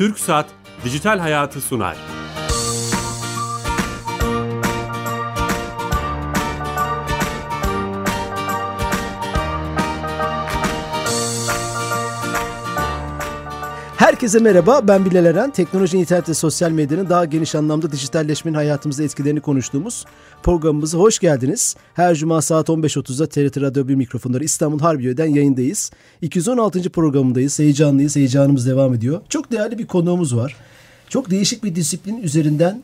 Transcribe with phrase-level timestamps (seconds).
[0.00, 0.46] Türk Saat
[0.84, 1.96] Dijital Hayatı sunar.
[14.00, 15.50] Herkese merhaba, ben Bilal Eren.
[15.50, 20.04] Teknoloji, internet ve sosyal medyanın daha geniş anlamda dijitalleşmenin hayatımızda etkilerini konuştuğumuz
[20.42, 21.76] programımıza hoş geldiniz.
[21.94, 25.90] Her cuma saat 15.30'da TRT Radyo 1 mikrofonları İstanbul Harbiye'den yayındayız.
[26.22, 26.90] 216.
[26.90, 29.20] programındayız, heyecanlıyız, heyecanımız devam ediyor.
[29.28, 30.56] Çok değerli bir konuğumuz var.
[31.08, 32.82] Çok değişik bir disiplin üzerinden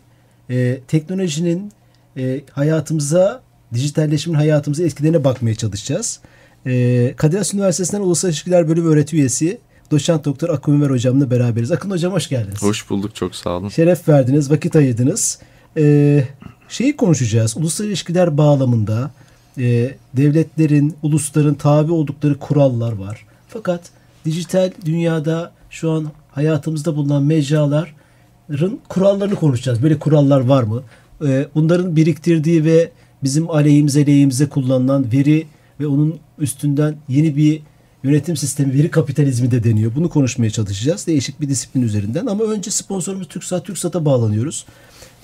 [0.51, 1.73] e, teknolojinin
[2.17, 3.43] e, hayatımıza,
[3.75, 6.21] dijitalleşmenin hayatımıza etkilerine bakmaya çalışacağız.
[6.67, 9.59] E, Kadir Has Üniversitesi'nden Uluslararası İlişkiler Bölümü öğretim üyesi
[9.91, 11.73] Doçent Doktor Akın Ümer hocamla beraberiz.
[11.73, 12.63] Akın hocam hoş geldiniz.
[12.63, 13.69] Hoş bulduk çok sağ olun.
[13.69, 15.39] Şeref verdiniz, vakit ayırdınız.
[15.77, 16.25] Ee,
[16.69, 17.57] şeyi konuşacağız.
[17.57, 19.11] Uluslararası ilişkiler bağlamında
[19.59, 23.27] e, devletlerin, ulusların tabi oldukları kurallar var.
[23.49, 23.81] Fakat
[24.25, 29.83] dijital dünyada şu an hayatımızda bulunan mecraların kurallarını konuşacağız.
[29.83, 30.83] Böyle kurallar var mı?
[31.27, 32.91] Ee, bunların biriktirdiği ve
[33.23, 35.47] bizim aleyhimize lehimize kullanılan veri
[35.81, 37.61] ve onun üstünden yeni bir
[38.03, 39.93] yönetim sistemi veri kapitalizmi de deniyor.
[39.97, 41.07] Bunu konuşmaya çalışacağız.
[41.07, 42.27] Değişik bir disiplin üzerinden.
[42.27, 43.67] Ama önce sponsorumuz TürkSat.
[43.67, 44.67] TürkSat'a bağlanıyoruz.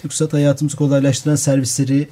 [0.02, 2.08] TürkSat hayatımızı kolaylaştıran servisleri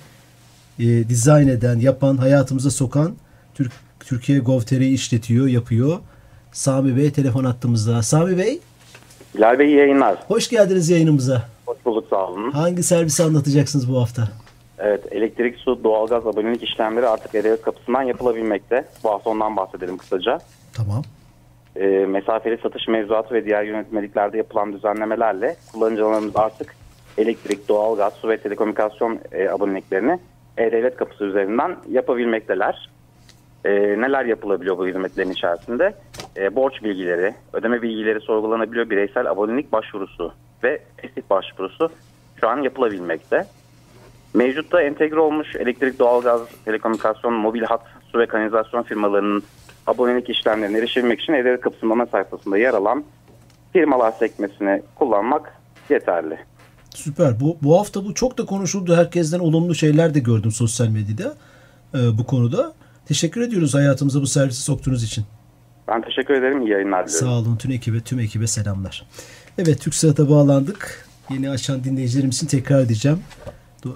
[0.79, 3.15] e, dizayn eden, yapan, hayatımıza sokan
[3.55, 5.99] Türk, Türkiye Gov.tr'yi işletiyor, yapıyor.
[6.53, 8.03] Sami Bey telefon attığımızda.
[8.03, 8.61] Sami Bey.
[9.37, 10.17] Bilal Bey yayınlar.
[10.29, 11.49] Hoş geldiniz yayınımıza.
[11.67, 12.51] Hoş bulduk sağ olun.
[12.51, 14.29] Hangi servisi anlatacaksınız bu hafta?
[14.83, 18.85] Evet elektrik, su, doğalgaz abonelik işlemleri artık e kapısından yapılabilmekte.
[19.05, 20.39] Bu hafta ondan bahsedelim kısaca.
[20.77, 21.03] Tamam.
[21.77, 26.75] E, mesafeli satış mevzuatı ve diğer yönetmeliklerde yapılan düzenlemelerle kullanıcılarımız artık
[27.19, 30.19] elektrik, doğalgaz, su ve telekomünikasyon e, aboneliklerini
[30.59, 32.91] e-devlet kapısı üzerinden yapabilmekteler.
[33.65, 33.71] E,
[34.01, 35.95] neler yapılabiliyor bu hizmetlerin içerisinde?
[36.37, 40.33] E, borç bilgileri, ödeme bilgileri sorgulanabiliyor, bireysel abonelik başvurusu
[40.65, 41.91] ve esnek başvurusu
[42.41, 43.47] şu an yapılabilmekte.
[44.35, 47.83] Mevcutta entegre olmuş elektrik, doğalgaz, telekomünikasyon, mobil hat,
[48.13, 49.43] su ve kanalizasyon firmalarının
[49.87, 53.05] abonelik işlemlerine erişebilmek için E-Devlet Kapısı'nın ana sayfasında yer alan
[53.73, 55.53] firmalar sekmesini kullanmak
[55.91, 56.39] yeterli.
[56.95, 57.41] Süper.
[57.41, 58.97] Bu, bu hafta bu çok da konuşuldu.
[58.97, 61.35] Herkesten olumlu şeyler de gördüm sosyal medyada
[61.95, 62.73] e, bu konuda.
[63.07, 65.25] Teşekkür ediyoruz hayatımıza bu servisi soktuğunuz için.
[65.89, 66.63] Ben teşekkür ederim.
[66.63, 67.29] İyi yayınlar diliyorum.
[67.29, 69.07] Sağ olun tüm ekibe, tüm ekibe selamlar.
[69.59, 71.09] Evet TürkSat'a bağlandık.
[71.31, 73.19] Yeni açan dinleyicilerimiz için tekrar edeceğim.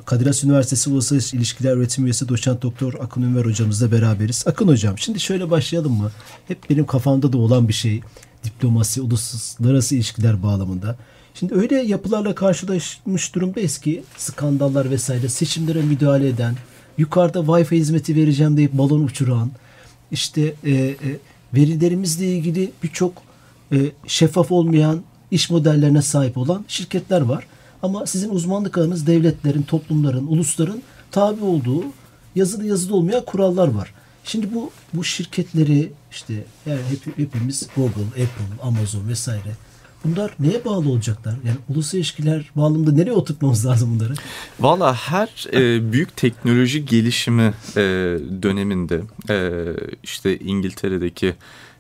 [0.05, 4.45] Kadir Has Üniversitesi Uluslararası İlişkiler Öğretim Üyesi Doçent Doktor Akın Ünver hocamızla beraberiz.
[4.47, 6.11] Akın hocam şimdi şöyle başlayalım mı?
[6.49, 8.00] Hep benim kafamda da olan bir şey.
[8.45, 10.97] Diplomasi, uluslararası ilişkiler bağlamında.
[11.34, 16.55] Şimdi öyle yapılarla karşılaşmış durumda eski skandallar vesaire seçimlere müdahale eden,
[16.99, 19.51] yukarıda Wi-Fi hizmeti vereceğim deyip balon uçuran,
[20.11, 20.97] işte e, e,
[21.55, 23.22] verilerimizle ilgili birçok
[23.72, 27.47] e, şeffaf olmayan iş modellerine sahip olan şirketler var.
[27.84, 31.84] Ama sizin uzmanlık alanınız devletlerin, toplumların, ulusların tabi olduğu
[32.34, 33.95] yazılı yazılı olmayan kurallar var.
[34.25, 36.34] Şimdi bu bu şirketleri işte
[36.67, 39.56] yani hep, hepimiz Google, Apple, Amazon vesaire
[40.05, 41.34] bunlar neye bağlı olacaklar?
[41.47, 44.15] Yani ulusal ilişkiler bağlamında nereye oturtmamız lazım bunları?
[44.61, 47.83] Valla her e, büyük teknoloji gelişimi e,
[48.43, 49.62] döneminde e,
[50.03, 51.34] işte İngiltere'deki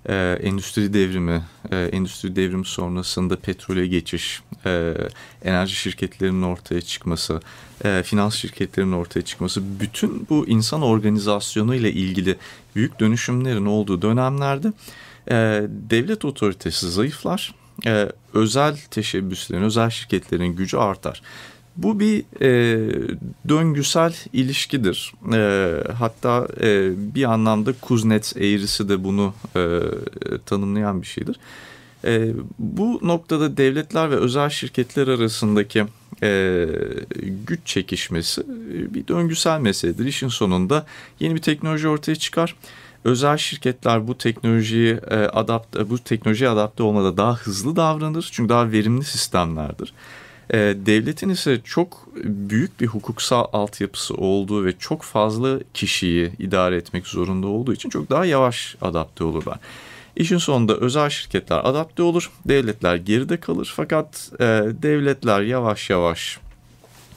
[0.08, 4.94] e, endüstri devrimi, e, endüstri devrimi sonrasında petrole geçiş, e,
[5.44, 7.40] enerji şirketlerinin ortaya çıkması,
[7.84, 12.36] e, finans şirketlerinin ortaya çıkması, bütün bu insan organizasyonu ile ilgili
[12.76, 14.72] büyük dönüşümlerin olduğu dönemlerde
[15.30, 15.34] e,
[15.68, 17.54] devlet otoritesi zayıflar,
[17.86, 21.22] e, özel teşebbüslerin, özel şirketlerin gücü artar.
[21.76, 22.78] Bu bir e,
[23.48, 25.12] döngüsel ilişkidir.
[25.32, 29.80] E, hatta e, bir anlamda Kuznets eğrisi de bunu e,
[30.46, 31.36] tanımlayan bir şeydir.
[32.04, 35.84] E, bu noktada devletler ve özel şirketler arasındaki
[36.22, 36.66] e,
[37.46, 40.06] güç çekişmesi e, bir döngüsel meseledir.
[40.06, 40.86] İşin sonunda
[41.20, 42.56] yeni bir teknoloji ortaya çıkar.
[43.04, 48.72] Özel şirketler bu teknolojiyi e, adapte, bu teknolojiye adapte olmada daha hızlı davranır çünkü daha
[48.72, 49.92] verimli sistemlerdir.
[50.50, 57.06] E, devletin ise çok büyük bir hukuksal altyapısı olduğu ve çok fazla kişiyi idare etmek
[57.06, 59.58] zorunda olduğu için çok daha yavaş adapte olurlar.
[60.16, 63.72] İşin sonunda özel şirketler adapte olur, devletler geride kalır.
[63.76, 64.44] Fakat e,
[64.82, 66.38] devletler yavaş yavaş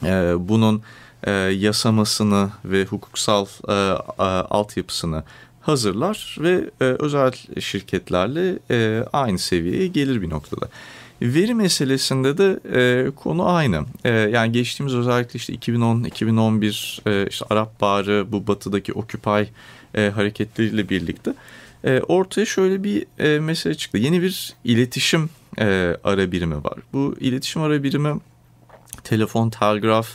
[0.04, 0.82] e, bunun
[1.24, 5.22] e, yasamasını ve hukuksal e, e, altyapısını
[5.60, 10.68] hazırlar ve e, özel şirketlerle e, aynı seviyeye gelir bir noktada.
[11.22, 13.84] Veri meselesinde de e, konu aynı.
[14.04, 19.42] E, yani geçtiğimiz özellikle işte 2010-2011 e, işte Arap Baharı bu batıdaki Occupy
[19.94, 21.34] e, hareketleriyle birlikte
[21.84, 23.98] e, ortaya şöyle bir e, mesele çıktı.
[23.98, 26.78] Yeni bir iletişim e, ara birimi var.
[26.92, 28.20] Bu iletişim ara birimi
[29.04, 30.08] telefon, telgraf,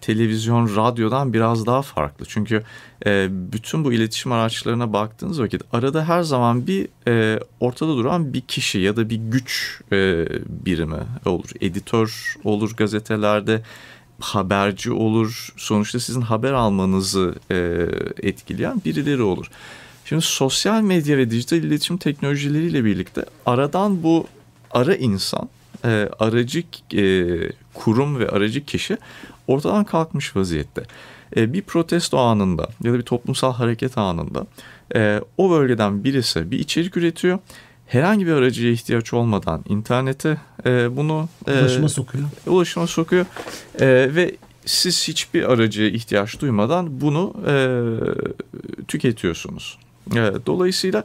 [0.00, 2.26] televizyon, radyodan biraz daha farklı.
[2.28, 2.62] Çünkü
[3.06, 8.40] e, bütün bu iletişim araçlarına baktığınız vakit arada her zaman bir e, ortada duran bir
[8.40, 11.50] kişi ya da bir güç e, birimi olur.
[11.60, 13.62] Editör olur gazetelerde,
[14.20, 15.48] haberci olur.
[15.56, 17.88] Sonuçta sizin haber almanızı e,
[18.22, 19.50] etkileyen birileri olur.
[20.04, 24.26] Şimdi sosyal medya ve dijital iletişim teknolojileriyle birlikte aradan bu
[24.70, 25.48] ara insan,
[25.84, 26.62] e, aracı
[26.94, 27.26] e,
[27.74, 28.98] kurum ve aracı kişi
[29.48, 30.82] ortadan kalkmış vaziyette.
[31.36, 34.46] E, bir protesto anında ya da bir toplumsal hareket anında
[34.94, 37.38] e, o bölgeden birisi bir içerik üretiyor.
[37.86, 42.24] Herhangi bir aracıya ihtiyaç olmadan internete e, bunu e, ulaşıma sokuyor.
[42.46, 43.26] Ulaşıma sokuyor
[43.80, 44.36] e, ve
[44.66, 47.54] siz hiçbir aracıya ihtiyaç duymadan bunu e,
[48.88, 49.78] tüketiyorsunuz.
[50.12, 51.04] E, dolayısıyla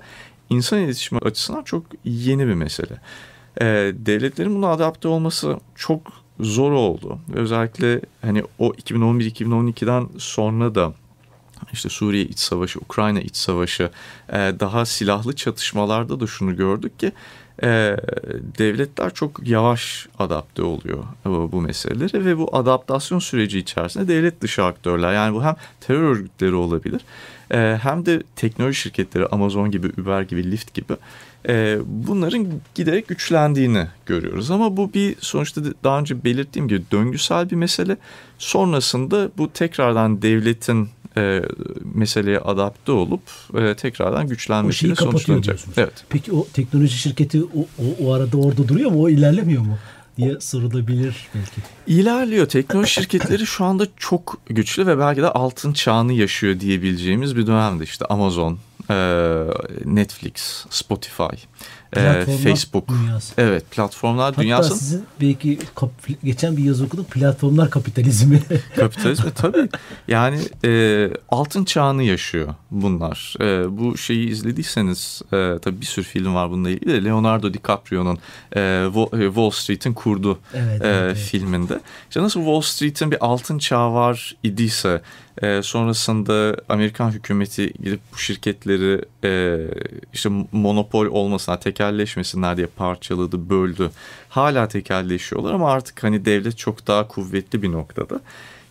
[0.49, 3.01] insan iletişimi açısından çok yeni bir mesele.
[3.61, 7.19] E, devletlerin buna adapte olması çok zor oldu.
[7.33, 10.93] Özellikle hani o 2011-2012'den sonra da
[11.73, 13.89] işte Suriye iç savaşı, Ukrayna iç savaşı,
[14.29, 17.11] e, daha silahlı çatışmalarda da şunu gördük ki
[17.63, 17.97] e,
[18.59, 25.13] devletler çok yavaş adapte oluyor bu, meselelere ve bu adaptasyon süreci içerisinde devlet dışı aktörler
[25.13, 27.01] yani bu hem terör örgütleri olabilir
[27.51, 30.93] e, hem de teknoloji şirketleri Amazon gibi, Uber gibi, Lyft gibi
[31.47, 34.51] e, bunların giderek güçlendiğini görüyoruz.
[34.51, 37.97] Ama bu bir sonuçta daha önce belirttiğim gibi döngüsel bir mesele.
[38.37, 41.41] Sonrasında bu tekrardan devletin e,
[41.93, 43.21] meseleye adapte olup
[43.57, 45.59] e, tekrardan güçlenmesiyle sonuçlanacak.
[45.77, 45.93] Evet.
[46.09, 49.01] Peki o teknoloji şirketi o, o, o arada orada duruyor mu?
[49.01, 49.77] O ilerlemiyor mu?
[50.17, 51.61] Diye sorulabilir belki.
[51.87, 52.47] İlerliyor.
[52.47, 57.83] Teknoloji şirketleri şu anda çok güçlü ve belki de altın çağını yaşıyor diyebileceğimiz bir dönemde.
[57.83, 58.59] işte Amazon,
[59.85, 61.35] Netflix, Spotify,
[62.43, 62.89] Facebook.
[62.89, 63.33] Dünyası.
[63.37, 64.69] Evet platformlar Hatta dünyası.
[64.69, 65.59] Hatta sizin belki
[66.23, 68.41] geçen bir yazı okudum platformlar kapitalizmi.
[68.75, 69.69] kapitalizmi tabii.
[70.07, 73.35] Yani e, altın çağını yaşıyor bunlar.
[73.41, 78.17] E, bu şeyi izlediyseniz e, tabii bir sürü film var bununla ilgili de Leonardo DiCaprio'nun
[78.55, 78.85] e,
[79.25, 81.79] Wall Street'in kurdu evet, e, evet, filminde.
[82.09, 85.01] İşte nasıl Wall Street'in bir altın çağı var idiyse
[85.41, 89.59] e, sonrasında Amerikan hükümeti gidip bu şirketleri e,
[90.13, 93.91] işte monopol olmasına, tekelleşmesinler diye parçaladı, böldü.
[94.29, 98.19] Hala tekelleşiyorlar ama artık hani devlet çok daha kuvvetli bir noktada.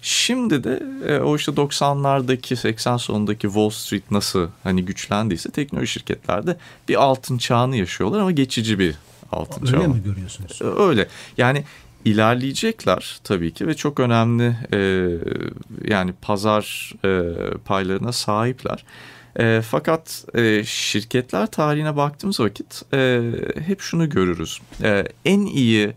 [0.03, 6.57] Şimdi de e, o işte 90'lardaki 80 sonundaki Wall Street nasıl hani güçlendiyse teknoloji şirketlerde
[6.89, 8.95] bir altın çağını yaşıyorlar ama geçici bir
[9.33, 9.81] altın çağı.
[9.81, 10.63] Öyle mi görüyorsunuz?
[10.79, 11.09] Öyle.
[11.39, 11.65] Yani
[12.05, 15.09] ilerleyecekler tabii ki ve çok önemli e,
[15.93, 17.33] yani pazar e,
[17.65, 18.85] paylarına sahipler.
[19.39, 23.21] E, fakat e, şirketler tarihine baktığımız vakit e,
[23.67, 24.61] hep şunu görürüz.
[24.83, 25.93] E, en iyi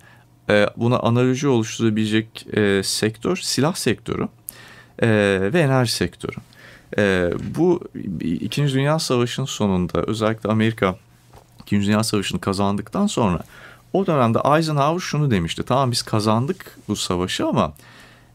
[0.49, 4.27] e, buna analoji oluşturabilecek e, sektör silah sektörü
[5.01, 5.07] e,
[5.53, 6.37] ve enerji sektörü.
[6.97, 7.81] E, bu
[8.21, 10.97] İkinci Dünya Savaşı'nın sonunda özellikle Amerika
[11.61, 13.43] İkinci Dünya Savaşı'nı kazandıktan sonra
[13.95, 15.63] o dönemde Eisenhower şunu demişti.
[15.63, 17.73] Tamam biz kazandık bu savaşı ama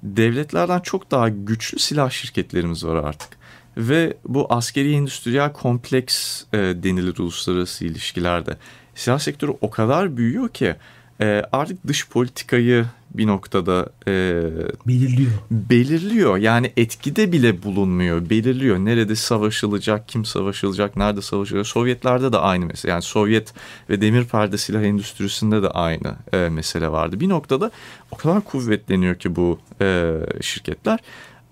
[0.02, 3.28] devletlerden çok daha güçlü silah şirketlerimiz var artık.
[3.76, 8.56] Ve bu askeri endüstriyel kompleks e, denilir uluslararası ilişkilerde.
[8.94, 10.76] Silah sektörü o kadar büyüyor ki
[11.20, 14.42] e, artık dış politikayı bir noktada e,
[14.86, 15.30] belirliyor.
[15.50, 16.36] Belirliyor.
[16.36, 18.30] Yani etkide bile bulunmuyor.
[18.30, 18.78] Belirliyor.
[18.78, 21.66] Nerede savaşılacak, kim savaşılacak, nerede savaşılacak.
[21.66, 22.92] Sovyetlerde de aynı mesele.
[22.92, 23.54] Yani Sovyet
[23.90, 27.20] ve demir perde silah endüstrisinde de aynı e, mesele vardı.
[27.20, 27.70] Bir noktada
[28.10, 30.98] o kadar kuvvetleniyor ki bu e, şirketler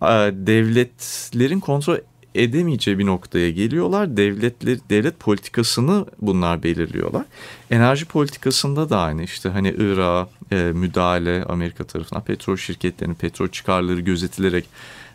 [0.02, 0.06] e,
[0.46, 1.96] devletlerin kontrol
[2.35, 4.16] edemeyeceği bir noktaya geliyorlar.
[4.16, 7.25] Devletler devlet politikasını bunlar belirliyorlar.
[7.70, 14.00] Enerji politikasında da aynı işte hani Irak'a e, müdahale Amerika tarafından petrol şirketlerinin petrol çıkarları
[14.00, 14.64] gözetilerek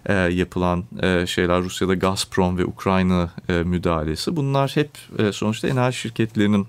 [0.05, 4.89] e, yapılan e, şeyler Rusya'da Gazprom ve Ukrayna e, müdahalesi bunlar hep
[5.19, 6.67] e, sonuçta enerji şirketlerinin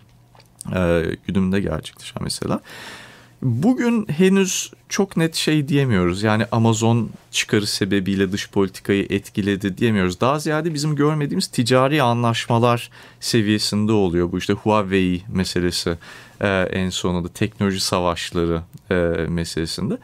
[0.76, 2.60] e, güdümünde gerçekleşen mesela.
[3.44, 6.22] Bugün henüz çok net şey diyemiyoruz.
[6.22, 10.20] Yani Amazon çıkarı sebebiyle dış politikayı etkiledi diyemiyoruz.
[10.20, 14.32] Daha ziyade bizim görmediğimiz ticari anlaşmalar seviyesinde oluyor.
[14.32, 15.96] Bu işte Huawei meselesi
[16.40, 18.94] e, en sonunda teknoloji savaşları e,
[19.28, 19.98] meselesinde.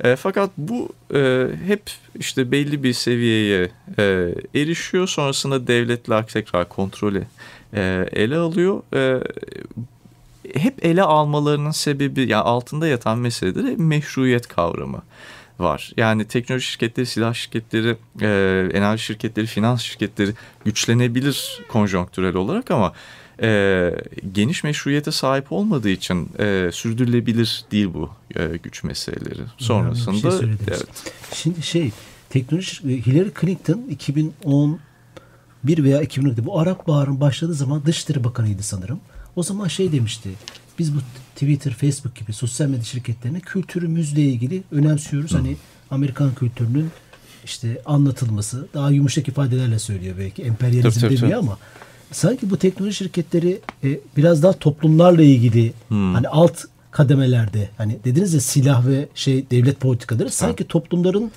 [0.00, 1.82] E, fakat bu e, hep
[2.18, 5.08] işte belli bir seviyeye e, erişiyor.
[5.08, 7.24] Sonrasında devletler tekrar kontrolü
[7.74, 8.82] e, ele alıyor.
[8.94, 9.20] E,
[10.56, 15.02] hep ele almalarının sebebi ya yani altında yatan meseledir meşruiyet kavramı
[15.58, 15.92] var.
[15.96, 18.28] Yani teknoloji şirketleri, silah şirketleri, e,
[18.72, 20.30] enerji şirketleri, finans şirketleri
[20.64, 22.92] güçlenebilir konjonktürel olarak ama
[23.42, 23.90] e,
[24.32, 29.42] geniş meşruiyete sahip olmadığı için e, sürdürülebilir değil bu e, güç meseleleri.
[29.58, 30.86] Sonrasında şey evet.
[31.34, 31.92] Şimdi şey
[32.30, 34.80] teknoloji Hillary Clinton 2010
[35.64, 39.00] bir veya 2012'de bu Arap Baharı'nın başladığı zaman Dışişleri Bakanı'ydı sanırım.
[39.36, 40.30] O zaman şey demişti.
[40.78, 40.98] Biz bu
[41.34, 45.32] Twitter, Facebook gibi sosyal medya şirketlerine kültürümüzle ilgili önemsiyoruz.
[45.32, 45.36] Hı.
[45.36, 45.56] Hani
[45.90, 46.90] Amerikan kültürünün
[47.44, 51.50] işte anlatılması daha yumuşak ifadelerle söylüyor belki emperyalizm tabii, demiyor tabii.
[51.50, 51.58] ama
[52.12, 56.14] sanki bu teknoloji şirketleri e, biraz daha toplumlarla ilgili hmm.
[56.14, 61.32] hani alt kademelerde hani dediniz ya silah ve şey devlet politikaları sanki toplumların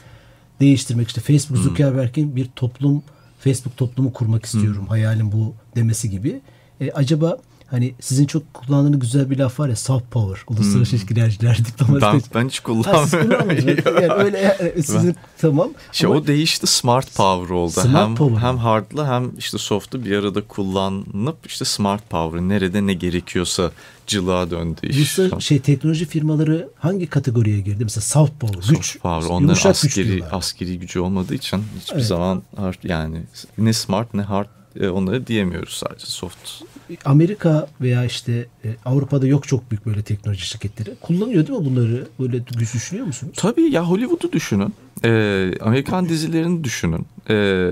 [0.59, 1.63] değiştirmek işte Facebook hmm.
[1.63, 3.03] Zuckerberg'in bir toplum
[3.39, 4.87] Facebook toplumu kurmak istiyorum hmm.
[4.87, 6.41] hayalim bu demesi gibi.
[6.81, 7.37] E, acaba
[7.67, 10.97] hani sizin çok kullandığınız güzel bir laf var ya soft power uluslararası hmm.
[10.97, 12.01] ilişkiler diplomasi.
[12.01, 13.49] Ben, ben hiç kullanmıyorum.
[14.01, 15.69] yani öyle e, sizin tamam.
[15.91, 17.71] Şey Ama, o değişti smart power oldu.
[17.71, 18.41] Smart hem power.
[18.41, 23.71] hem hardlı hem işte soft'u bir arada kullanıp işte smart power nerede ne gerekiyorsa
[24.07, 24.97] cılığa döndü iş.
[24.97, 27.83] Uluslararası şey teknoloji firmaları hangi kategoriye girdi?
[27.83, 28.99] Mesela soft power, soft güç.
[28.99, 29.29] Power.
[29.29, 32.05] Onların askeri, askeri gücü olmadığı için hiçbir evet.
[32.05, 33.23] zaman hard yani
[33.57, 34.47] ne smart ne hard
[34.79, 36.63] e, onları diyemiyoruz sadece soft.
[37.05, 40.95] Amerika veya işte e, Avrupa'da yok çok büyük böyle teknoloji şirketleri.
[41.01, 42.07] Kullanıyor değil mi bunları?
[42.19, 43.33] Böyle düşünüyor musunuz?
[43.37, 44.73] Tabii ya Hollywood'u düşünün.
[45.05, 47.05] Ee, Amerikan dizilerini düşünün.
[47.29, 47.71] Ee,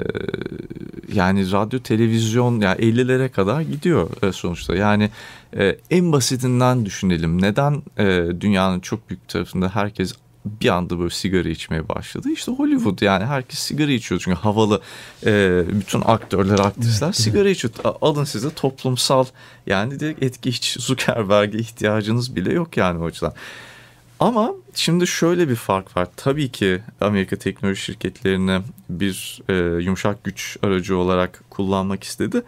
[1.13, 4.75] yani radyo, televizyon ya yani 50'lere kadar gidiyor e, sonuçta.
[4.75, 5.10] Yani
[5.57, 7.41] e, en basitinden düşünelim.
[7.41, 10.13] Neden e, dünyanın çok büyük tarafında herkes
[10.46, 12.30] bir anda böyle sigara içmeye başladı.
[12.30, 14.82] İşte Hollywood yani herkes sigara içiyor çünkü havalı
[15.25, 17.74] e, bütün aktörler, aktrisler evet, sigara içiyor.
[18.02, 19.25] Alın size toplumsal
[19.68, 23.34] yani de etki hiç Zuckerberg'e ihtiyacınız bile yok yani o açıdan.
[24.20, 26.08] Ama şimdi şöyle bir fark var.
[26.16, 32.44] Tabii ki Amerika teknoloji şirketlerini bir e, yumuşak güç aracı olarak kullanmak istedi.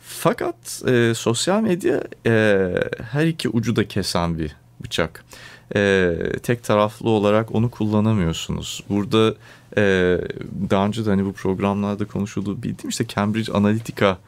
[0.00, 2.74] Fakat e, sosyal medya e,
[3.10, 5.24] her iki ucu da kesen bir bıçak
[5.74, 8.84] e, tek taraflı olarak onu kullanamıyorsunuz.
[8.88, 9.34] Burada
[9.76, 9.82] e,
[10.70, 14.18] daha önce de hani bu programlarda konuşulduğu bildiğim işte Cambridge Analytica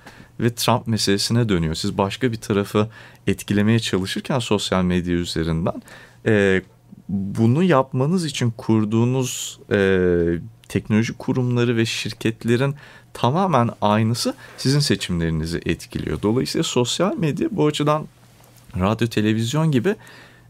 [0.41, 1.75] ve Trump meselesine dönüyor.
[1.75, 2.89] Siz başka bir tarafı
[3.27, 5.83] etkilemeye çalışırken sosyal medya üzerinden
[6.27, 6.63] e,
[7.09, 9.79] bunu yapmanız için kurduğunuz e,
[10.69, 12.75] teknoloji kurumları ve şirketlerin
[13.13, 16.23] tamamen aynısı sizin seçimlerinizi etkiliyor.
[16.23, 18.07] Dolayısıyla sosyal medya bu açıdan
[18.79, 19.97] radyo, televizyon gibi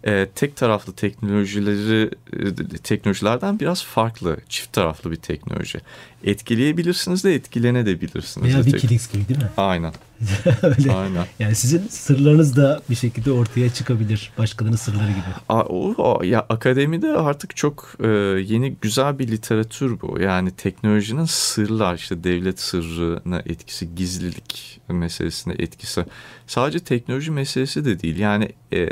[0.06, 5.80] e, tek taraflı teknolojileri e, teknolojilerden biraz farklı, çift taraflı bir teknoloji.
[6.25, 8.54] Etkileyebilirsiniz de etkilenebilirsiniz.
[8.54, 9.50] Veya Wikileaks gibi değil mi?
[9.56, 9.92] Aynen.
[10.62, 10.93] Öyle.
[10.93, 11.26] Aynen.
[11.38, 14.33] Yani sizin sırlarınız da bir şekilde ortaya çıkabilir.
[14.38, 15.23] Başkalarının sırları gibi.
[15.49, 18.09] A, o, o, ya akademide artık çok e,
[18.47, 20.21] yeni güzel bir literatür bu.
[20.21, 26.04] Yani teknolojinin sırlar işte devlet sırrına etkisi, gizlilik meselesine etkisi.
[26.47, 28.19] Sadece teknoloji meselesi de değil.
[28.19, 28.88] Yani e,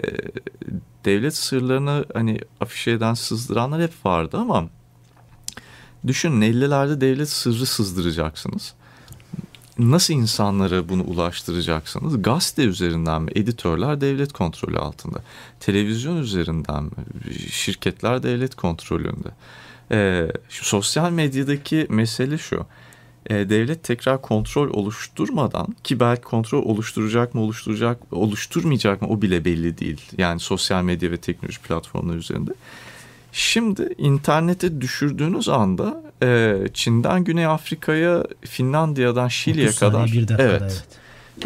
[1.04, 4.68] devlet sırlarını hani afişe eden sızdıranlar hep vardı ama
[6.06, 8.74] düşünün 50'lerde devlet sırrı sızdıracaksınız.
[9.78, 12.22] Nasıl insanlara bunu ulaştıracaksınız?
[12.22, 13.30] Gazete üzerinden mi?
[13.34, 15.18] Editörler devlet kontrolü altında.
[15.60, 16.90] Televizyon üzerinden mi?
[17.50, 19.28] Şirketler devlet kontrolünde.
[19.90, 22.66] Ee, şu sosyal medyadaki mesele şu
[23.26, 29.44] e, devlet tekrar kontrol oluşturmadan ki belki kontrol oluşturacak mı oluşturacak oluşturmayacak mı o bile
[29.44, 30.00] belli değil.
[30.18, 32.50] Yani sosyal medya ve teknoloji platformları üzerinde.
[33.32, 40.62] Şimdi internete düşürdüğünüz anda e, Çin'den Güney Afrika'ya, Finlandiya'dan Şili'ye kadar bir dakikada, evet.
[40.62, 40.84] evet.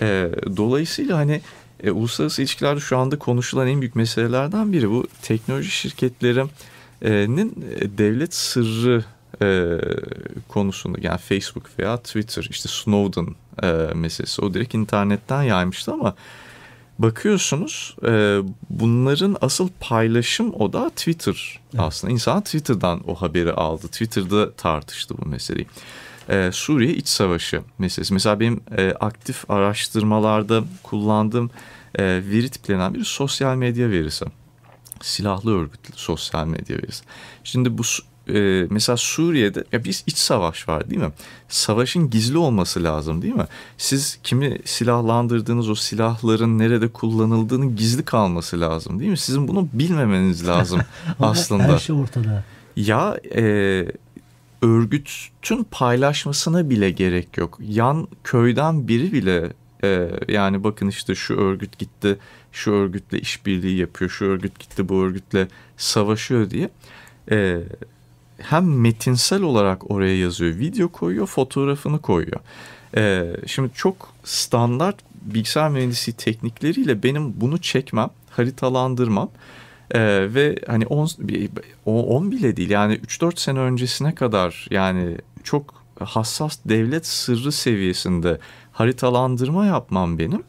[0.03, 1.41] E, dolayısıyla hani
[1.83, 8.35] e, uluslararası ilişkilerde şu anda konuşulan en büyük meselelerden biri bu teknoloji şirketlerinin e, devlet
[8.35, 9.05] sırrı
[9.43, 9.79] e,
[10.49, 13.27] konusunda yani Facebook veya Twitter işte Snowden
[13.63, 16.15] e, meselesi o direkt internetten yaymıştı ama
[16.99, 21.85] bakıyorsunuz e, bunların asıl paylaşım o da Twitter evet.
[21.85, 22.13] aslında.
[22.13, 23.89] İnsan Twitter'dan o haberi aldı.
[23.89, 25.67] Twitter'da tartıştı bu meseleyi.
[26.29, 28.13] E, Suriye iç savaşı meselesi.
[28.13, 31.51] Mesela benim e, aktif araştırmalarda kullandığım
[31.95, 34.25] e, veri tiplerinden biri sosyal medya verisi.
[35.03, 37.05] Silahlı örgütlü sosyal medya verisi.
[37.45, 37.83] Şimdi bu
[38.29, 41.13] e, mesela Suriye'de ya bir iç savaş var değil mi?
[41.49, 43.47] Savaşın gizli olması lazım değil mi?
[43.79, 49.19] Siz kimi silahlandırdığınız o silahların nerede kullanıldığının gizli kalması lazım değil mi?
[49.19, 50.81] Sizin bunu bilmemeniz lazım
[51.21, 51.63] aslında.
[51.63, 52.45] Her şey ortada.
[52.77, 53.43] Ya e,
[54.63, 57.59] örgütün paylaşmasına bile gerek yok.
[57.61, 59.53] Yan köyden biri bile
[59.85, 62.19] E, yani bakın işte şu örgüt gitti,
[62.53, 66.71] şu örgütle işbirliği yapıyor, şu örgüt gitti bu örgütle savaşıyor diye.
[67.31, 67.61] E,
[68.39, 72.41] hem metinsel olarak oraya yazıyor, video koyuyor, fotoğrafını koyuyor.
[72.97, 79.31] E, şimdi çok standart bilgisayar mühendisliği teknikleriyle benim bunu çekmem, haritalandırmam
[79.91, 81.09] ee, ve hani 10
[81.85, 88.39] 10 bile değil yani 3-4 sene öncesine kadar yani çok hassas devlet sırrı seviyesinde
[88.73, 90.43] haritalandırma yapmam benim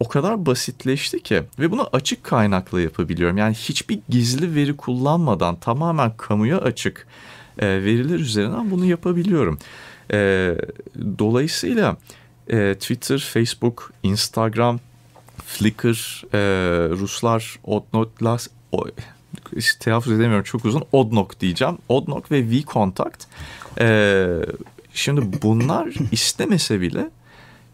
[0.00, 3.36] o kadar basitleşti ki ve bunu açık kaynakla yapabiliyorum.
[3.36, 7.06] Yani hiçbir gizli veri kullanmadan tamamen kamuya açık
[7.58, 9.58] e, veriler üzerinden bunu yapabiliyorum.
[10.12, 10.54] E,
[11.18, 11.96] dolayısıyla
[12.48, 14.80] e, Twitter, Facebook, Instagram,
[15.46, 16.38] Flickr, e,
[16.90, 18.86] Ruslar, Odnotlas, o,
[19.80, 20.84] telaffuz edemiyorum çok uzun.
[20.92, 21.78] Odnok diyeceğim.
[21.88, 23.26] Odnok ve V-Contact.
[23.80, 24.26] E,
[24.94, 27.10] şimdi bunlar istemese bile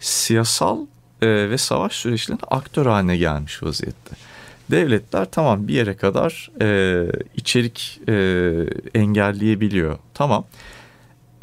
[0.01, 0.79] siyasal
[1.27, 4.17] ve savaş süreçlerinde aktör haline gelmiş vaziyette.
[4.71, 7.07] Devletler tamam bir yere kadar e,
[7.37, 8.13] içerik e,
[8.95, 9.99] engelleyebiliyor.
[10.15, 10.45] Tamam.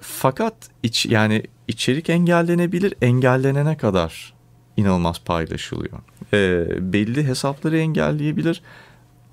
[0.01, 2.93] Fakat iç, yani içerik engellenebilir.
[3.01, 4.33] Engellenene kadar
[4.77, 5.99] inanılmaz paylaşılıyor.
[6.33, 8.61] E, belli hesapları engelleyebilir.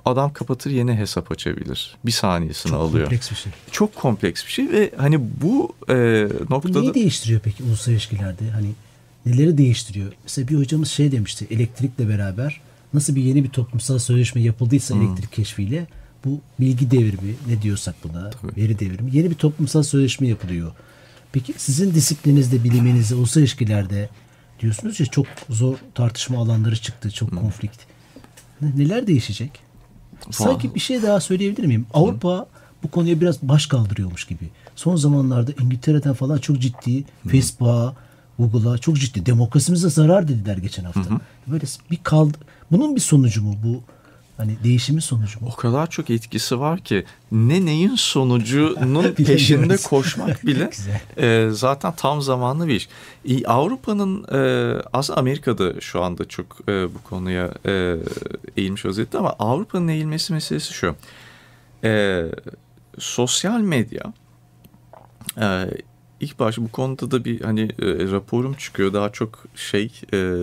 [0.05, 1.97] Adam kapatır yeni hesap açabilir.
[2.05, 3.05] Bir saniyesini Çok alıyor.
[3.05, 3.53] kompleks bir şey.
[3.71, 6.75] Çok kompleks bir şey ve hani bu e, noktada...
[6.75, 8.51] Bu neyi değiştiriyor peki uluslararası ilişkilerde?
[8.51, 8.71] Hani
[9.27, 10.13] neleri değiştiriyor?
[10.23, 12.61] Mesela bir hocamız şey demişti elektrikle beraber
[12.95, 15.03] nasıl bir yeni bir toplumsal sözleşme yapıldıysa hmm.
[15.03, 15.87] elektrik keşfiyle
[16.25, 18.63] bu bilgi devrimi ne diyorsak buna Tabii.
[18.63, 20.73] veri devrimi yeni bir toplumsal sözleşme yapılıyor.
[21.33, 24.09] Peki sizin disiplinizde biliminizde uluslararası ilişkilerde
[24.61, 27.39] diyorsunuz ya çok zor tartışma alanları çıktı çok hmm.
[27.39, 27.81] konflikt.
[28.77, 29.51] Neler değişecek?
[30.31, 31.87] Sanki bir şey daha söyleyebilir miyim?
[31.95, 32.47] Avrupa
[32.83, 34.49] bu konuya biraz baş kaldırıyormuş gibi.
[34.77, 37.95] Son zamanlarda İngiltere'den falan çok ciddi Facebook'a,
[38.49, 41.01] Google'a çok ciddi demokrasimize zarar dediler geçen hafta.
[41.01, 41.21] Hı hı.
[41.47, 42.39] Böyle bir kaldı.
[42.71, 43.83] Bunun bir sonucu mu bu?
[44.37, 45.49] Hani değişimin sonucu mu?
[45.53, 50.71] O kadar çok etkisi var ki ne neyin sonucunun peşinde koşmak bile
[51.17, 52.89] e, zaten tam zamanlı bir iş.
[53.29, 57.97] E, Avrupa'nın e, aslında Amerika'da şu anda çok e, bu konuya e,
[58.57, 60.97] eğilmiş vaziyette ama Avrupa'nın eğilmesi meselesi şu.
[61.85, 62.25] E,
[62.99, 64.13] sosyal medya
[65.41, 65.67] e,
[66.21, 70.43] ilk başta bu konuda da bir hani e, raporum çıkıyor daha çok şey e,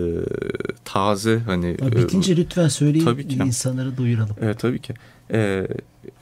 [0.84, 1.76] taze hani.
[1.80, 3.36] Ya bitince e, lütfen söyleyin tabii ki.
[3.36, 4.36] insanları duyuralım.
[4.40, 4.94] E, tabii ki.
[5.32, 5.68] E,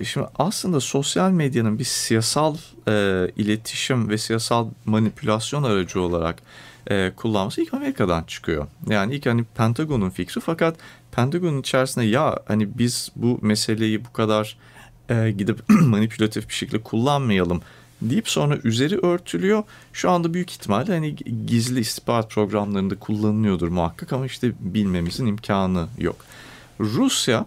[0.03, 2.57] şimdi aslında sosyal medyanın bir siyasal
[2.89, 2.93] e,
[3.37, 6.43] iletişim ve siyasal manipülasyon aracı olarak
[6.91, 8.67] e, kullanması ilk Amerika'dan çıkıyor.
[8.89, 10.77] Yani ilk hani Pentagon'un fikri fakat
[11.13, 14.57] Pentagon'un içerisinde ya hani biz bu meseleyi bu kadar
[15.09, 17.63] e, gidip manipülatif bir şekilde kullanmayalım
[18.03, 19.63] deyip sonra üzeri örtülüyor.
[19.93, 26.17] Şu anda büyük ihtimalle hani gizli istihbarat programlarında kullanılıyordur muhakkak ama işte bilmemizin imkanı yok.
[26.81, 27.47] Rusya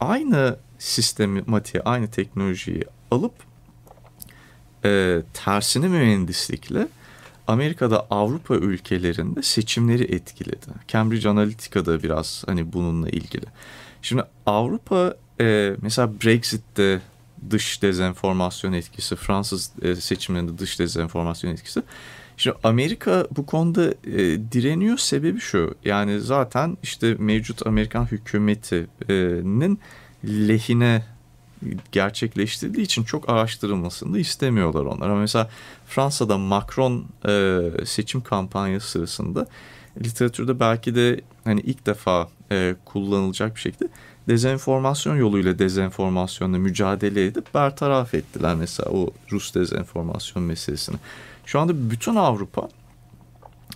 [0.00, 3.34] aynı sistematiği, aynı teknolojiyi alıp
[4.84, 6.88] e, tersine mühendislikle
[7.46, 10.66] Amerika'da Avrupa ülkelerinde seçimleri etkiledi.
[10.88, 13.46] Cambridge Analytica'da biraz hani bununla ilgili.
[14.02, 17.00] Şimdi Avrupa e, mesela Brexit'te
[17.50, 21.82] dış dezenformasyon etkisi, Fransız e, seçimlerinde dış dezenformasyon etkisi.
[22.36, 24.18] Şimdi Amerika bu konuda e,
[24.52, 25.74] direniyor sebebi şu.
[25.84, 29.78] Yani zaten işte mevcut Amerikan hükümetinin
[30.24, 31.04] lehine
[31.92, 35.10] gerçekleştirdiği için çok araştırılmasını da istemiyorlar onlar.
[35.10, 35.50] Ama mesela
[35.86, 39.46] Fransa'da Macron e, seçim kampanyası sırasında
[40.04, 43.88] literatürde belki de hani ilk defa e, kullanılacak bir şekilde
[44.28, 50.96] dezenformasyon yoluyla dezenformasyonla mücadele edip bertaraf ettiler mesela o Rus dezenformasyon meselesini.
[51.46, 52.68] Şu anda bütün Avrupa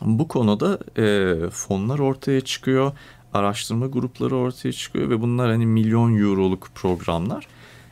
[0.03, 2.93] bu konuda e, fonlar ortaya çıkıyor,
[3.35, 7.47] araştırma grupları ortaya çıkıyor ve bunlar hani milyon euroluk programlar.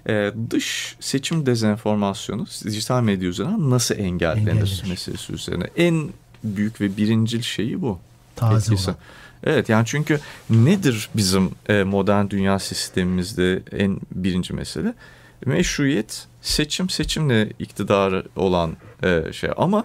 [0.09, 5.65] E, dış seçim dezenformasyonu dijital medya üzerinden nasıl engellenir, engellenir meselesi üzerine.
[5.77, 6.09] En
[6.45, 7.99] büyük ve birincil şeyi bu.
[8.37, 8.91] Taze etkisi.
[8.91, 9.01] olan.
[9.45, 14.95] Evet yani çünkü nedir bizim e, modern dünya sistemimizde en birinci mesele?
[15.47, 19.51] Meşruiyet, seçim, seçimle iktidarı olan e, şey.
[19.57, 19.85] Ama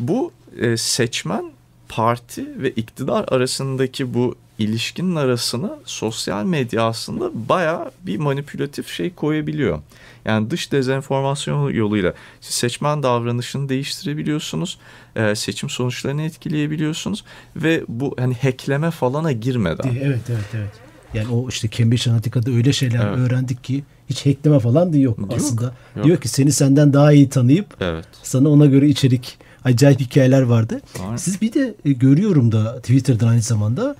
[0.00, 1.44] bu e, seçmen,
[1.88, 9.78] parti ve iktidar arasındaki bu ilişkinin arasına sosyal medya aslında baya bir manipülatif şey koyabiliyor.
[10.24, 14.78] Yani dış dezenformasyon yoluyla siz seçmen davranışını değiştirebiliyorsunuz.
[15.16, 17.24] E, seçim sonuçlarını etkileyebiliyorsunuz
[17.56, 19.88] ve bu hani hackleme falana girmeden.
[19.88, 20.72] Evet evet evet.
[21.14, 23.18] Yani o işte Cambridge Analytica'da öyle şeyler evet.
[23.18, 25.74] öğrendik ki hiç hackleme falan da yok, yok aslında.
[25.96, 26.04] Yok.
[26.04, 28.04] Diyor ki seni senden daha iyi tanıyıp evet.
[28.22, 30.80] sana ona göre içerik acayip hikayeler vardı.
[30.98, 31.16] Var.
[31.16, 33.96] Siz bir de e, görüyorum da Twitter'dan aynı zamanda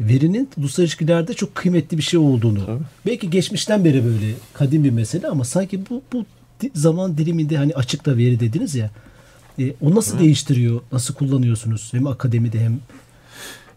[0.00, 2.66] verinin uluslararası ilişkilerde çok kıymetli bir şey olduğunu.
[2.66, 2.82] Tabii.
[3.06, 6.24] Belki geçmişten beri böyle kadim bir mesele ama sanki bu bu
[6.74, 8.90] zaman diliminde hani açıkta veri dediniz ya.
[9.58, 10.80] e, o nasıl değiştiriyor?
[10.92, 11.88] Nasıl kullanıyorsunuz?
[11.92, 12.80] Hem akademide hem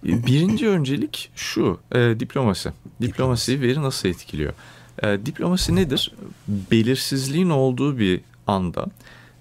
[0.04, 2.70] Birinci öncelik şu, e, diplomasi.
[3.02, 4.54] Diplomasi veri nasıl etkiliyor?
[5.04, 6.12] E, diplomasi nedir?
[6.48, 8.86] Belirsizliğin olduğu bir anda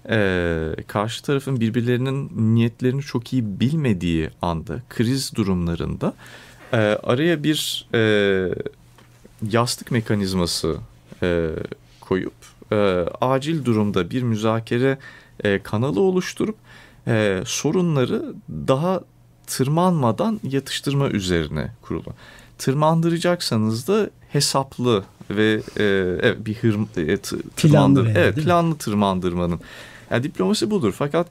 [0.09, 6.13] e, karşı tarafın birbirlerinin niyetlerini çok iyi bilmediği anda, kriz durumlarında
[6.73, 8.01] e, araya bir e,
[9.49, 10.77] yastık mekanizması
[11.23, 11.49] e,
[12.01, 12.33] koyup
[12.71, 12.75] e,
[13.21, 14.97] acil durumda bir müzakere
[15.43, 16.55] e, kanalı oluşturup
[17.07, 19.01] e, sorunları daha
[19.47, 22.13] tırmanmadan yatıştırma üzerine kurulu.
[22.57, 25.83] Tırmandıracaksanız da hesaplı ve e,
[26.21, 27.17] evet, bir hır, e,
[27.55, 29.59] tırmandır, yani, evet, planlı tırmandırmanın.
[30.11, 30.93] Yani diplomasi budur.
[30.97, 31.27] Fakat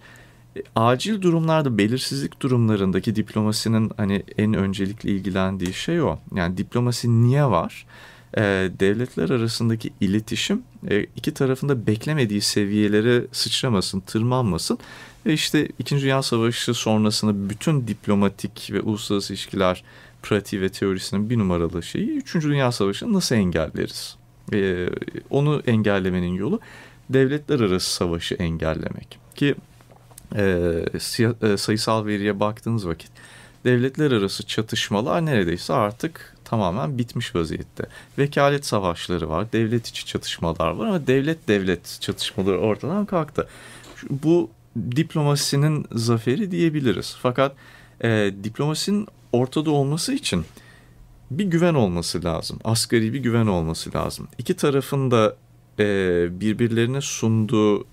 [0.77, 6.19] acil durumlarda belirsizlik durumlarındaki diplomasinin hani en öncelikli ilgilendiği şey o.
[6.35, 7.87] Yani diplomasi niye var?
[8.37, 8.43] E,
[8.81, 14.79] devletler arasındaki iletişim e, iki tarafında beklemediği seviyelere sıçramasın, tırmanmasın.
[15.27, 19.85] Ve işte İkinci Dünya Savaşı sonrasında bütün diplomatik ve uluslararası ilişkiler
[20.23, 24.17] pratiği ve teorisinin bir numaralı şeyi Üçüncü Dünya Savaşı'nı nasıl engelleriz?
[24.53, 24.89] E,
[25.31, 26.61] onu engellemenin yolu
[27.11, 29.19] devletler arası savaşı engellemek.
[29.35, 29.55] Ki
[30.37, 30.41] e,
[30.99, 33.11] siya- e, sayısal veriye baktığınız vakit
[33.65, 37.87] devletler arası çatışmalar neredeyse artık tamamen bitmiş vaziyette.
[38.19, 43.49] Vekalet savaşları var, devlet içi çatışmalar var ama devlet devlet çatışmaları ortadan kalktı.
[44.11, 44.51] Bu
[44.97, 47.17] diplomasinin zaferi diyebiliriz.
[47.23, 47.53] Fakat
[48.05, 50.45] e, diplomasinin ortada olması için
[51.31, 52.59] bir güven olması lazım.
[52.65, 54.29] Asgari bir güven olması lazım.
[54.39, 55.37] İki tarafın da
[55.79, 55.85] e,
[56.41, 57.85] birbirlerine sunduğu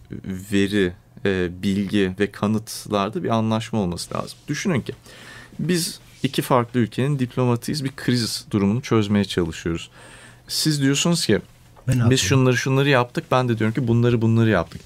[0.51, 0.93] veri,
[1.25, 4.37] e, bilgi ve kanıtlarda bir anlaşma olması lazım.
[4.47, 4.93] Düşünün ki
[5.59, 9.89] biz iki farklı ülkenin diplomatıyız bir kriz durumunu çözmeye çalışıyoruz.
[10.47, 11.41] Siz diyorsunuz ki
[11.87, 14.81] ben biz şunları şunları yaptık ben de diyorum ki bunları bunları yaptık.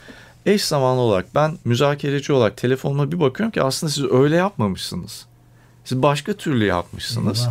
[0.46, 5.26] Eş zamanlı olarak ben müzakereci olarak telefonuma bir bakıyorum ki aslında siz öyle yapmamışsınız.
[5.86, 7.48] Siz başka türlü yapmışsınız.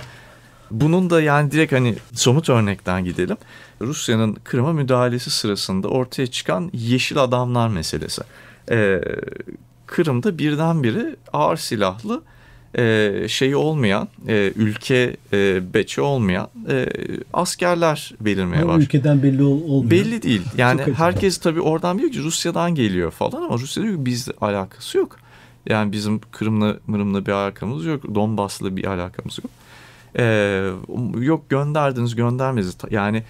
[0.70, 3.36] Bunun da yani direkt hani somut örnekten gidelim.
[3.80, 8.22] Rusya'nın Kırım'a müdahalesi sırasında ortaya çıkan yeşil adamlar meselesi.
[8.70, 9.00] Ee,
[9.86, 12.22] Kırım'da birdenbire ağır silahlı
[12.78, 16.86] e, şeyi olmayan, e, ülke e, beçi olmayan e,
[17.32, 18.84] askerler belirmeye başladı.
[18.84, 19.90] ülkeden belli ol, olmuyor.
[19.90, 20.42] Belli değil.
[20.56, 24.98] Yani herkes tabii oradan biliyor ki Rusya'dan geliyor falan ama Rusya diyor ki bizle alakası
[24.98, 25.16] yok.
[25.66, 28.14] Yani bizim Kırım'la Mırım'la bir alakamız yok.
[28.14, 29.50] Donbas'la bir alakamız yok.
[30.18, 30.70] Ee,
[31.18, 32.76] yok gönderdiniz göndermediniz.
[32.90, 33.22] Yani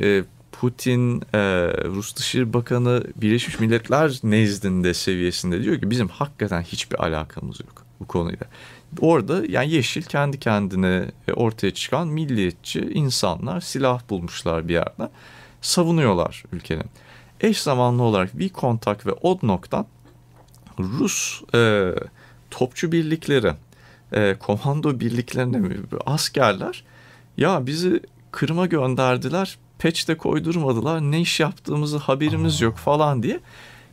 [0.00, 0.24] e,
[0.60, 1.38] Putin, e,
[1.84, 8.06] Rus Dışişleri Bakanı Birleşmiş Milletler nezdinde seviyesinde diyor ki bizim hakikaten hiçbir alakamız yok bu
[8.06, 8.46] konuyla.
[9.00, 15.10] Orada yani Yeşil kendi kendine e, ortaya çıkan milliyetçi insanlar silah bulmuşlar bir yerden
[15.60, 16.86] savunuyorlar ülkenin.
[17.40, 19.86] Eş zamanlı olarak V-Contact ve Odnok'tan
[20.78, 21.92] Rus e,
[22.50, 23.52] topçu birlikleri,
[24.12, 26.84] e, komando birliklerine mi- askerler
[27.36, 33.40] ya bizi Kırım'a gönderdiler, peçte koydurmadılar, ne iş yaptığımızı haberimiz yok falan diye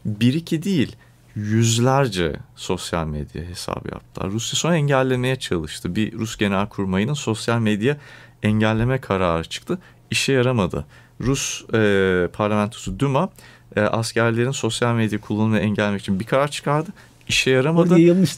[0.05, 0.95] bir iki değil
[1.35, 4.31] yüzlerce sosyal medya hesabı yaptılar.
[4.31, 5.95] Rusya sonra engellemeye çalıştı.
[5.95, 7.97] Bir Rus genelkurmayının sosyal medya
[8.43, 9.79] engelleme kararı çıktı.
[10.11, 10.85] İşe yaramadı.
[11.21, 13.29] Rus e, parlamentosu Duma
[13.75, 16.89] e, askerlerin sosyal medya kullanımını engellemek için bir karar çıkardı.
[17.27, 17.95] İşe yaramadı.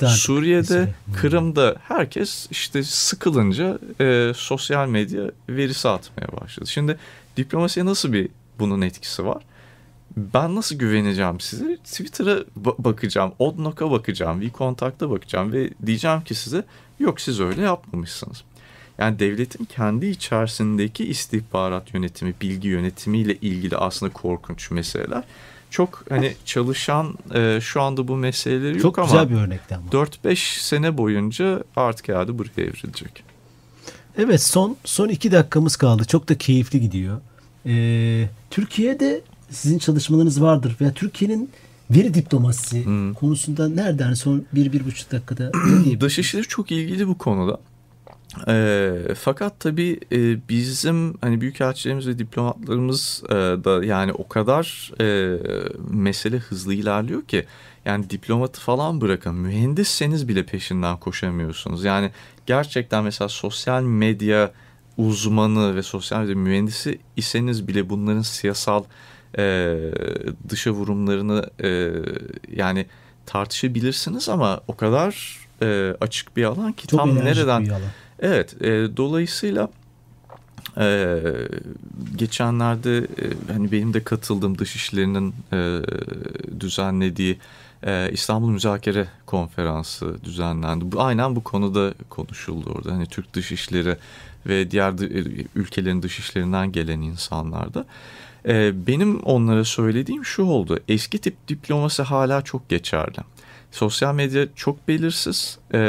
[0.10, 0.93] Suriye'de, Mesela.
[1.21, 6.69] Kırım'da herkes işte sıkılınca e, sosyal medya verisi atmaya başladı.
[6.69, 6.97] Şimdi
[7.38, 9.43] diplomasiye nasıl bir bunun etkisi var?
[10.17, 11.78] Ben nasıl güveneceğim size?
[11.78, 16.65] Twitter'a ba- bakacağım, Odnok'a bakacağım, WeContact'a bakacağım ve diyeceğim ki size
[17.00, 18.43] yok siz öyle yapmamışsınız.
[18.98, 25.24] Yani devletin kendi içerisindeki istihbarat yönetimi, bilgi yönetimiyle ilgili aslında korkunç meseleler.
[25.69, 29.88] Çok hani çalışan e, şu anda bu meseleleri Çok yok güzel ama bir örnekti ama.
[29.91, 33.24] 4-5 sene boyunca artık herhalde buraya evrilecek.
[34.17, 36.06] Evet son son iki dakikamız kaldı.
[36.06, 37.21] Çok da keyifli gidiyor.
[37.65, 40.76] Ee, Türkiye'de sizin çalışmalarınız vardır.
[40.82, 41.49] Veya Türkiye'nin
[41.91, 43.13] veri diplomasisi Hmm.
[43.13, 45.52] konusunda nereden son bir, bir buçuk dakikada?
[45.99, 47.58] Dışişleri çok ilgili bu konuda.
[48.48, 55.38] Ee, fakat tabii e, bizim hani büyükelçilerimiz ve diplomatlarımız e, da yani o kadar e,
[55.89, 57.46] mesele hızlı ilerliyor ki
[57.86, 61.84] yani diplomatı falan bırakın mühendisseniz bile peşinden koşamıyorsunuz.
[61.84, 62.12] Yani
[62.46, 64.52] gerçekten mesela sosyal medya
[64.98, 68.84] uzmanı ve sosyal medya mühendisi iseniz bile bunların siyasal
[69.38, 69.76] e,
[70.50, 71.91] dışa vurumlarını e,
[72.56, 72.86] yani
[73.26, 77.82] tartışabilirsiniz ama o kadar e, açık bir alan ki Çok tam nereden alan.
[78.23, 79.69] Evet, e, dolayısıyla
[80.77, 81.19] e,
[82.15, 85.81] geçenlerde e, hani benim de katıldığım dışişlerinin e,
[86.59, 87.38] düzenlediği
[87.83, 90.91] e, İstanbul Müzakere Konferansı düzenlendi.
[90.91, 92.91] Bu aynen bu konuda konuşuldu orada.
[92.91, 93.97] Hani Türk dışişleri
[94.45, 97.86] ve diğer e, ülkelerin dışişlerinden gelen insanlarda.
[98.47, 100.79] E, benim onlara söylediğim şu oldu.
[100.88, 103.17] Eski tip diplomasi hala çok geçerli.
[103.73, 105.57] Sosyal medya çok belirsiz.
[105.73, 105.79] E,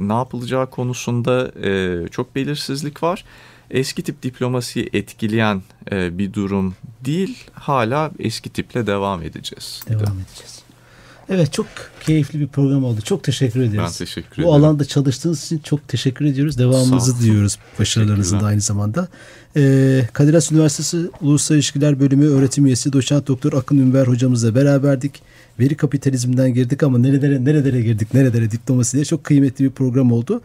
[0.00, 3.24] ne yapılacağı konusunda e, çok belirsizlik var.
[3.70, 6.74] Eski tip diplomasiyi etkileyen e, bir durum
[7.04, 7.44] değil.
[7.52, 9.82] Hala eski tiple devam edeceğiz.
[9.88, 10.62] Devam edeceğiz.
[11.28, 11.66] Evet çok
[12.00, 13.00] keyifli bir program oldu.
[13.00, 13.78] Çok teşekkür ederiz.
[13.78, 14.64] Ben teşekkür Bu ederim.
[14.64, 16.58] alanda çalıştığınız için çok teşekkür ediyoruz.
[16.58, 17.58] Devamınızı diliyoruz.
[17.78, 19.08] Başarılarınızın da aynı zamanda.
[19.56, 25.22] Ee, Kadir Has Üniversitesi Uluslararası İlişkiler Bölümü öğretim üyesi Doçent Doktor Akın Ünver hocamızla beraberdik.
[25.62, 30.40] Veri kapitalizmden girdik ama nerelere nerelere girdik nerelere diplomasi diye çok kıymetli bir program oldu.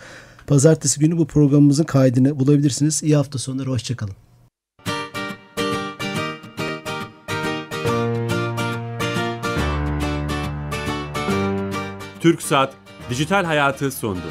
[0.48, 3.04] Pazartesi günü bu programımızın kaydını bulabilirsiniz.
[3.04, 3.70] İyi hafta sonları.
[3.70, 4.14] Hoşçakalın.
[12.22, 12.74] TürkSat
[13.10, 14.28] Dijital Hayatı sundu.